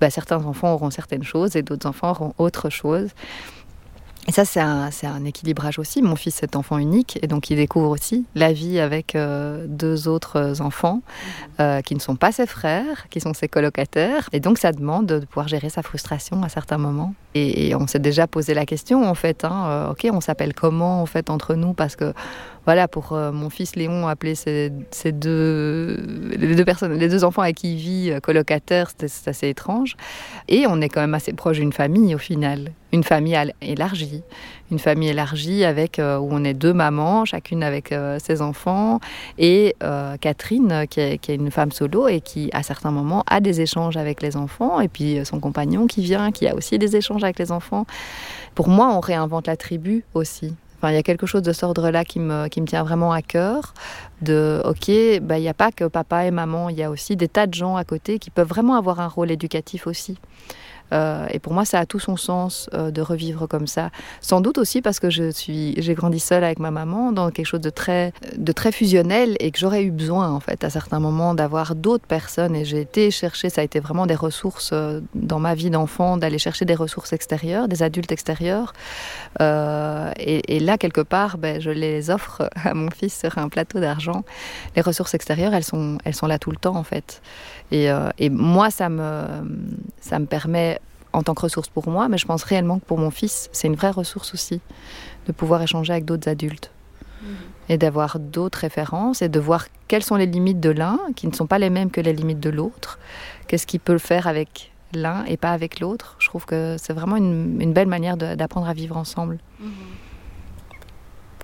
[0.00, 3.10] ben, certains enfants auront certaines choses et d'autres enfants auront autre chose.
[4.26, 6.00] Et ça, c'est un, équilibrage aussi.
[6.02, 10.08] Mon fils est enfant unique et donc il découvre aussi la vie avec euh, deux
[10.08, 11.02] autres enfants
[11.60, 14.28] euh, qui ne sont pas ses frères, qui sont ses colocataires.
[14.32, 17.14] Et donc ça demande de pouvoir gérer sa frustration à certains moments.
[17.34, 19.44] Et, on s'est déjà posé la question en fait.
[19.44, 22.12] Hein, ok, on s'appelle comment en fait entre nous parce que
[22.64, 24.70] voilà, pour euh, mon fils Léon, appeler ces,
[25.12, 29.48] deux, les deux personnes, les deux enfants avec qui il vit euh, colocataire, c'est assez
[29.48, 29.96] étrange.
[30.48, 34.22] Et on est quand même assez proche d'une famille au final, une famille élargie,
[34.70, 39.00] une famille élargie avec euh, où on est deux mamans, chacune avec ses enfants,
[39.38, 39.76] et
[40.20, 44.22] Catherine qui est, une femme solo et qui à certains moments a des échanges avec
[44.22, 47.52] les enfants, et puis son compagnon qui vient, qui a aussi des échanges avec les
[47.52, 47.86] enfants.
[48.54, 50.54] Pour moi, on réinvente la tribu aussi
[50.90, 53.22] il y a quelque chose de ce ordre-là qui me, qui me tient vraiment à
[53.22, 53.74] cœur.
[54.22, 57.16] De, ok, bah, il n'y a pas que papa et maman, il y a aussi
[57.16, 60.18] des tas de gens à côté qui peuvent vraiment avoir un rôle éducatif aussi.
[60.92, 63.90] Euh, et pour moi, ça a tout son sens euh, de revivre comme ça.
[64.20, 67.46] Sans doute aussi parce que je suis, j'ai grandi seule avec ma maman dans quelque
[67.46, 71.00] chose de très, de très fusionnel et que j'aurais eu besoin, en fait, à certains
[71.00, 72.54] moments, d'avoir d'autres personnes.
[72.54, 76.16] Et j'ai été chercher, ça a été vraiment des ressources euh, dans ma vie d'enfant,
[76.16, 78.72] d'aller chercher des ressources extérieures, des adultes extérieurs.
[79.40, 83.80] Et, et, là, quelque part, ben, je les offre à mon fils sur un plateau
[83.80, 84.24] d'argent.
[84.76, 87.20] Les ressources extérieures, elles sont, elles sont là tout le temps, en fait.
[87.74, 89.26] Et, et moi, ça me,
[90.00, 90.78] ça me permet
[91.14, 93.68] en tant que ressource pour moi, mais je pense réellement que pour mon fils, c'est
[93.68, 94.60] une vraie ressource aussi
[95.26, 96.70] de pouvoir échanger avec d'autres adultes
[97.22, 97.36] mhm.
[97.68, 101.32] et d'avoir d'autres références et de voir quelles sont les limites de l'un qui ne
[101.32, 102.98] sont pas les mêmes que les limites de l'autre.
[103.46, 106.16] Qu'est-ce qu'il peut le faire avec l'un et pas avec l'autre.
[106.18, 109.38] Je trouve que c'est vraiment une, belle manière d'apprendre à vivre ensemble.
[109.60, 109.70] Mhm.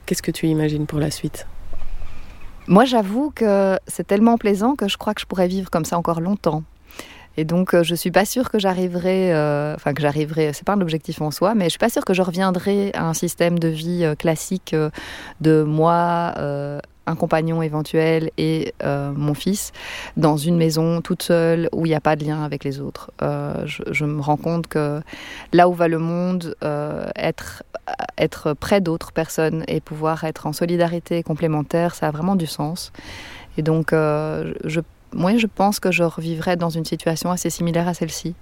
[0.05, 1.47] Qu'est-ce que tu imagines pour la suite?
[2.71, 5.99] Moi, j'avoue que c'est tellement plaisant que je crois que je pourrais vivre comme ça
[5.99, 6.63] encore longtemps.
[7.37, 10.75] Et donc, euh, je suis pas sûre que j'arriverai, euh, enfin que j'arriverai, c'est pas
[10.75, 13.59] un objectif en soi, mais je suis pas sûre que je reviendrai à un système
[13.59, 14.77] de vie euh, classique
[15.41, 16.33] de moi,
[17.11, 19.73] un compagnon éventuel et mon fils
[20.17, 23.11] dans une maison toute seule où il n'y a pas de lien avec les autres.
[23.21, 25.01] Je, me rends compte que
[25.53, 26.55] là où va le monde,
[27.17, 27.63] être,
[28.19, 32.93] être près d'autres personnes et pouvoir être en solidarité complémentaire, ça a vraiment du sens.
[33.59, 33.93] Et donc,
[35.13, 38.35] moi, je pense que je revivrais dans une situation assez similaire à celle-ci,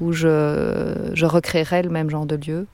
[0.00, 2.66] où je, je recréerais le même genre de lieu,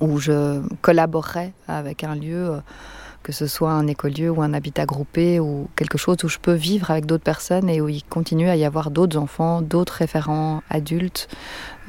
[0.00, 2.60] où je collaborerais avec un lieu, euh,
[3.26, 6.52] que ce soit un écolieu ou un habitat groupé, ou quelque chose où je peux
[6.52, 10.62] vivre avec d'autres personnes et où il continue à y avoir d'autres enfants, d'autres référents
[10.70, 11.26] adultes,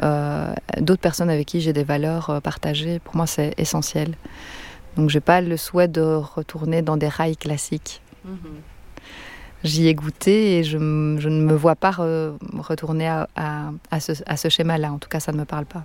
[0.01, 2.97] euh, d'autres personnes avec qui j'ai des valeurs euh, partagées.
[2.97, 4.15] Pour moi, c'est essentiel.
[4.95, 8.01] Donc, j'ai pas le souhait de retourner dans des rails classiques.
[8.27, 8.61] Mm-hmm
[9.63, 14.91] j'y ai goûté et je, ne me vois pas retourner à, ce, schéma-là.
[14.93, 15.83] En tout cas, ça ne me parle pas.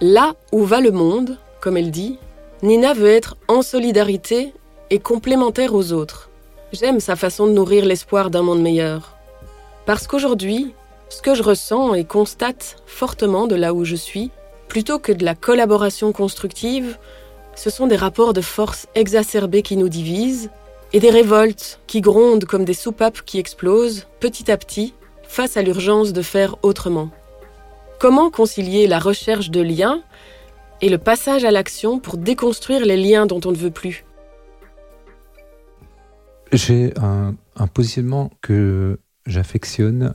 [0.00, 2.18] Là où va le monde, comme elle dit,
[2.60, 4.52] Nina veut être en solidarité
[4.90, 6.28] et complémentaire aux autres.
[6.72, 9.16] J'aime sa façon de nourrir l'espoir d'un monde meilleur.
[9.86, 10.74] Parce qu'aujourd'hui,
[11.08, 14.32] ce que je ressens et constate fortement de là où je suis,
[14.66, 16.98] plutôt que de la collaboration constructive,
[17.54, 20.50] ce sont des rapports de force exacerbés qui nous divisent
[20.92, 25.62] et des révoltes qui grondent comme des soupapes qui explosent petit à petit face à
[25.62, 27.10] l'urgence de faire autrement.
[28.00, 30.02] Comment concilier la recherche de liens
[30.80, 34.04] et le passage à l'action pour déconstruire les liens dont on ne veut plus
[36.52, 37.34] J'ai un,
[37.66, 40.14] positionnement que j'affectionne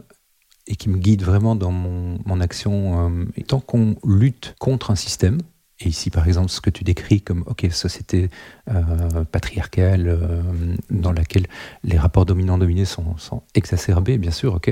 [0.67, 3.09] et qui me guide vraiment dans mon, action.
[3.09, 5.39] Euh, tant qu'on lutte contre un système,
[5.79, 8.29] et ici, par exemple, ce que tu décris comme ok société
[8.69, 10.41] euh, patriarcale euh,
[10.89, 11.47] dans laquelle
[11.83, 13.15] les rapports dominants-dominés sont,
[13.53, 14.71] exacerbés, bien sûr, ok,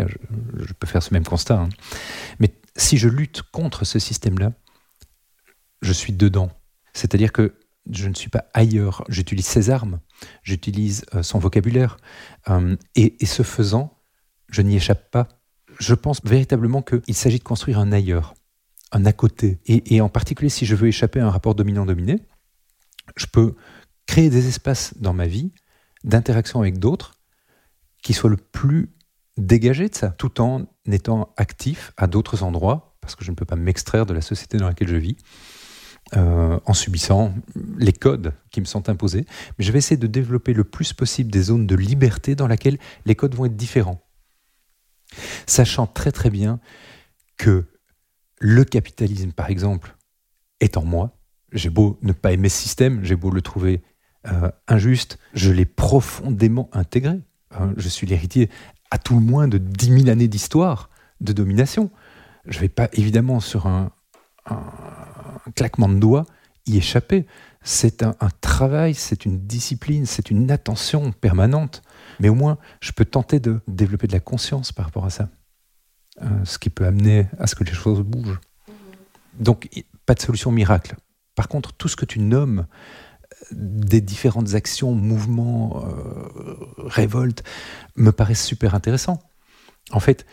[0.58, 1.60] je, peux faire ce même constat.
[1.60, 1.70] Hein.
[2.40, 4.54] Mais si je lutte contre ce système-là,
[5.82, 6.50] je suis dedans.
[6.94, 7.56] C'est-à-dire que
[7.90, 9.04] je ne suis pas ailleurs.
[9.10, 10.00] J'utilise ses armes,
[10.44, 11.98] j'utilise euh, son vocabulaire,
[12.96, 13.98] et, et ce faisant,
[14.50, 15.28] je n'y échappe pas.
[15.80, 18.34] Je pense véritablement qu'il s'agit de construire un ailleurs
[18.92, 19.60] un à côté.
[19.66, 22.20] Et, en particulier, si je veux échapper à un rapport dominant-dominé,
[23.16, 23.56] je peux
[24.06, 25.52] créer des espaces dans ma vie
[26.04, 27.14] d'interaction avec d'autres
[28.04, 28.94] qui soient le plus
[29.38, 33.46] dégagés de ça, tout en étant actif à d'autres endroits, parce que je ne peux
[33.46, 35.18] pas m'extraire de la société dans laquelle je vis,
[36.16, 37.34] euh, en subissant
[37.78, 39.26] les codes qui me sont imposés.
[39.58, 42.78] Mais je vais essayer de développer le plus possible des zones de liberté dans lesquelles
[43.06, 44.02] les codes vont être différents.
[45.46, 46.60] Sachant très très bien
[47.38, 47.66] que
[48.40, 49.96] le capitalisme, par exemple,
[50.60, 51.18] est en moi.
[51.54, 53.82] J'ai beau ne pas aimer ce système, j'ai beau le trouver
[54.28, 57.20] euh, injuste, je l'ai profondément intégré.
[57.52, 58.50] Hein, je suis l'héritier,
[58.90, 61.92] à tout le moins, de 10 000 années d'histoire de domination.
[62.46, 63.92] Je ne vais pas, évidemment, sur un,
[65.56, 66.26] claquement de doigts,
[66.66, 67.26] y échapper.
[67.64, 71.84] C'est un, travail, c'est une discipline, c'est une attention permanente.
[72.20, 75.30] Mais au moins, je peux tenter de développer de la conscience par rapport à ça.
[76.44, 78.40] ce qui peut amener à ce que les choses bougent.
[79.40, 79.70] Donc,
[80.06, 80.96] pas de solution miracle.
[81.36, 82.66] Par contre, tout ce que tu nommes,
[83.52, 85.84] des différentes actions, mouvements,
[86.78, 87.44] révoltes,
[87.96, 89.22] me paraissent super intéressants.
[89.92, 90.26] En fait,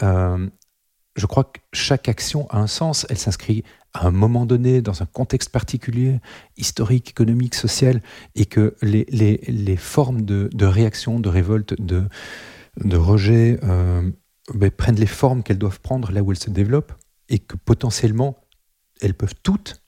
[0.00, 3.06] je crois que chaque action a un sens.
[3.10, 6.20] Elle s'inscrit à un moment donné, dans un contexte particulier,
[6.56, 8.02] historique, économique, social,
[8.34, 12.08] et que les, formes de, réaction, de révolte, de,
[12.76, 14.08] de rejet euh,
[14.54, 16.92] ben, prennent les formes qu'elles doivent prendre là où elles se développent,
[17.28, 18.36] et que potentiellement,
[19.00, 19.82] elles peuvent toutes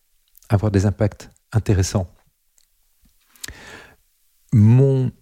[0.49, 2.11] avoir des impacts intéressants.
[4.53, 5.13] Mon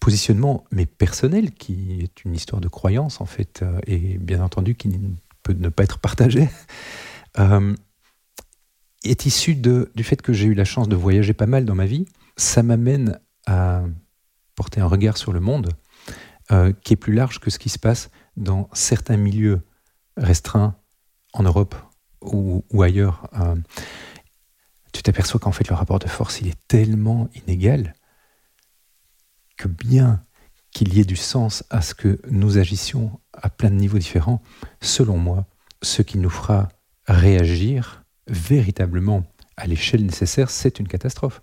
[0.00, 4.74] positionnement, mais personnel, qui est une histoire de croyance en fait, euh, et bien entendu
[4.74, 4.90] qui
[5.44, 6.48] peut ne pas être partagé,
[7.38, 7.74] euh,
[9.04, 11.74] est issu de, du fait que j'ai eu la chance de voyager pas mal dans
[11.74, 12.06] ma vie.
[12.36, 13.82] Ça m'amène à
[14.54, 15.70] porter un regard sur le monde
[16.50, 19.60] euh, qui est plus large que ce qui se passe dans certains milieux
[20.16, 20.76] restreints
[21.32, 21.74] en Europe
[22.20, 23.28] ou, ailleurs.
[23.40, 23.56] Euh,
[24.92, 27.94] tu t'aperçois qu'en fait le rapport de force il est tellement inégal
[29.56, 30.24] que bien
[30.70, 34.42] qu'il y ait du sens à ce que nous agissions à plein de niveaux différents,
[34.80, 35.46] selon moi,
[35.82, 36.68] ce qui nous fera
[37.06, 39.24] réagir véritablement
[39.56, 41.40] à l'échelle nécessaire, c'est une catastrophe.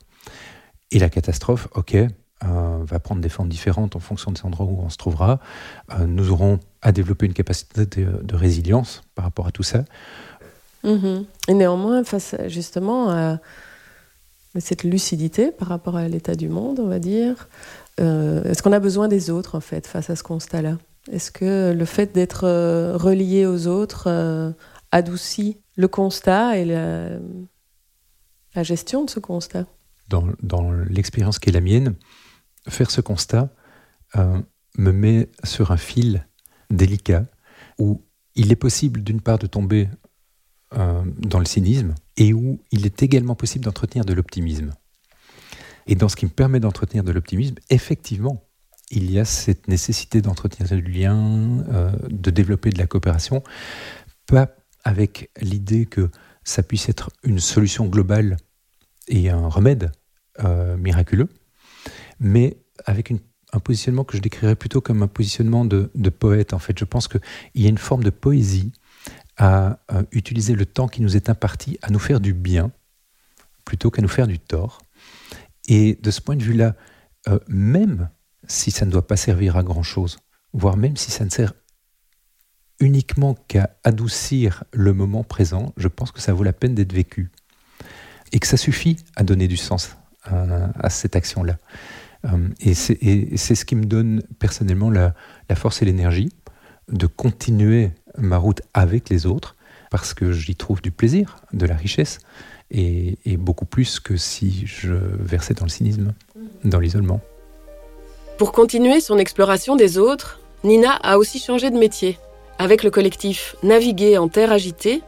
[0.91, 4.79] Et la catastrophe, ok, euh, va prendre des formes différentes en fonction des endroits où
[4.81, 5.39] on se trouvera.
[5.91, 9.83] Euh, nous aurons à développer une capacité de, résilience par rapport à tout ça.
[10.85, 11.25] Mhm.
[11.49, 13.39] Et néanmoins, face justement à
[14.57, 17.49] cette lucidité par rapport à l'état du monde, on va dire,
[17.99, 20.77] euh, est-ce qu'on a besoin des autres en fait face à ce constat-là?
[21.11, 22.45] Est-ce que le fait d'être
[22.95, 24.53] relié aux autres
[24.91, 27.19] adoucit le constat et la,
[28.63, 29.65] gestion de ce constat.
[30.07, 31.95] Dans, l'expérience qui est la mienne,
[32.67, 33.53] faire ce constat
[34.15, 34.41] euh,
[34.77, 36.27] me met sur un fil
[36.69, 37.25] délicat
[37.77, 38.03] où
[38.35, 39.87] il est possible d'une part de tomber
[40.77, 44.73] euh, dans le cynisme et où il est également possible d'entretenir de l'optimisme.
[45.87, 48.43] Et dans ce qui me permet d'entretenir de l'optimisme, effectivement,
[48.91, 53.43] il y a cette nécessité d'entretenir du lien, euh, de développer de la coopération,
[54.25, 56.09] pas avec l'idée que
[56.43, 58.37] ça puisse être une solution globale
[59.07, 59.91] et un remède
[60.43, 61.27] euh, miraculeux,
[62.19, 63.11] mais avec
[63.51, 66.53] un positionnement que je décrirais plutôt comme un positionnement de, poète.
[66.53, 67.21] En fait, je pense qu'il
[67.55, 68.71] y a une forme de poésie
[69.37, 69.79] à,
[70.11, 72.71] utiliser le temps qui nous est imparti à nous faire du bien
[73.65, 74.81] plutôt qu'à nous faire du tort.
[75.67, 76.75] Et de ce point de vue-là,
[77.27, 78.09] euh, même
[78.47, 80.19] si ça ne doit pas servir à grand-chose,
[80.53, 81.53] voire même si ça ne sert
[82.79, 87.29] uniquement qu'à adoucir le moment présent, je pense que ça vaut la peine d'être vécu.
[88.31, 91.57] Et que ça suffit à donner du sens à, cette action-là.
[92.25, 95.13] Euh, et c'est ce qui me donne personnellement la,
[95.55, 96.29] force et l'énergie
[96.89, 99.55] de continuer ma route avec les autres,
[99.89, 102.19] parce que j'y trouve du plaisir, de la richesse,
[102.71, 106.13] et, et beaucoup plus que si je versais dans le cynisme,
[106.63, 107.21] dans l'isolement.
[108.37, 112.17] Pour continuer son exploration des autres, Nina a aussi changé de métier.
[112.61, 115.01] Avec le collectif Naviguer en terre agitée,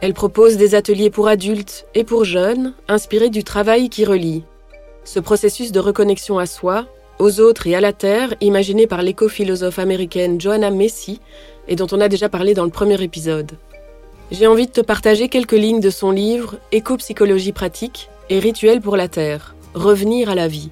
[0.00, 4.42] elle propose des ateliers pour adultes et pour jeunes, inspirés du travail qui relie.
[5.04, 6.86] Ce processus de reconnexion à soi,
[7.18, 11.20] aux autres et à la terre, imaginé par l'éco-philosophe américaine Joanna Messi,
[11.68, 13.52] et dont on a déjà parlé dans le premier épisode.
[14.30, 18.96] J'ai envie de te partager quelques lignes de son livre Éco-psychologie pratique et rituel pour
[18.96, 20.70] la Terre, revenir à la vie.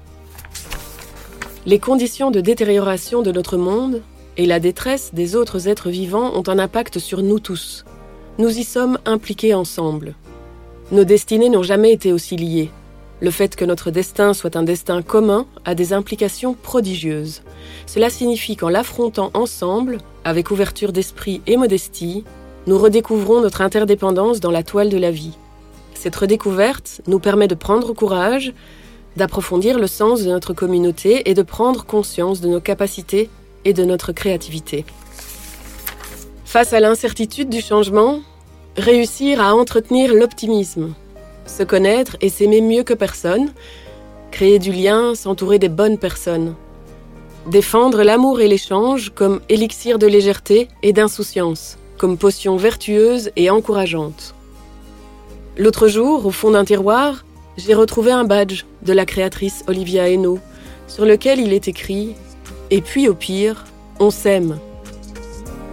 [1.66, 4.00] Les conditions de détérioration de notre monde,
[4.36, 7.84] et la détresse des autres êtres vivants ont un impact sur nous tous.
[8.38, 10.14] Nous y sommes impliqués ensemble.
[10.90, 12.70] Nos destinées n'ont jamais été aussi liées.
[13.20, 17.42] Le fait que notre destin soit un destin commun a des implications prodigieuses.
[17.86, 22.24] Cela signifie qu'en l'affrontant ensemble, avec ouverture d'esprit et modestie,
[22.66, 25.36] nous redécouvrons notre interdépendance dans la toile de la vie.
[25.94, 28.52] Cette redécouverte nous permet de prendre courage,
[29.16, 33.28] d'approfondir le sens de notre communauté et de prendre conscience de nos capacités
[33.64, 34.84] et de notre créativité.
[36.44, 38.20] Face à l'incertitude du changement,
[38.76, 40.94] réussir à entretenir l'optimisme,
[41.46, 43.52] se connaître et s'aimer mieux que personne,
[44.30, 46.54] créer du lien, s'entourer des bonnes personnes,
[47.46, 54.34] défendre l'amour et l'échange comme élixir de légèreté et d'insouciance, comme potion vertueuse et encourageante.
[55.56, 57.24] L'autre jour, au fond d'un tiroir,
[57.56, 60.38] j'ai retrouvé un badge de la créatrice Olivia Hainaut,
[60.88, 62.14] sur lequel il est écrit
[62.72, 63.66] et puis au pire,
[64.00, 64.58] on s'aime.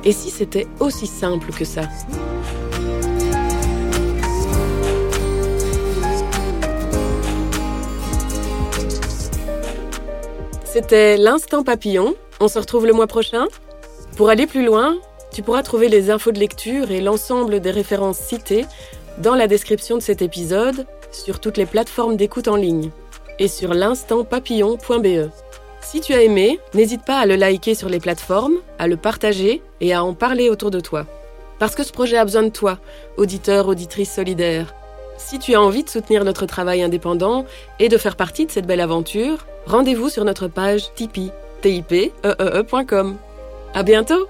[0.04, 1.84] Et si c'était aussi simple que ça?
[10.66, 12.16] C'était l'instant papillon.
[12.42, 13.46] On se retrouve le mois prochain.
[14.18, 14.98] Pour aller plus loin,
[15.32, 18.66] Tu pourras trouver les infos de lecture et l'ensemble des références citées
[19.20, 22.90] dans la description de cet épisode, sur toutes les plateformes d'écoute en ligne
[23.38, 25.30] et sur l'instantpapillon.be.
[25.92, 29.64] Si tu as aimé, n'hésite pas à le liker sur les plateformes, à le partager
[29.82, 31.08] et à en parler autour de toi.
[31.58, 32.78] Parce que ce projet a besoin de toi,
[33.18, 34.76] auditeur, auditrice solidaire.
[35.18, 37.44] Si tu as envie de soutenir notre travail indépendant
[37.80, 41.32] et de faire partie de cette belle aventure, rendez-vous sur notre page Tipeee,
[41.64, 43.18] tipee.com.
[43.74, 44.28] À bientôt!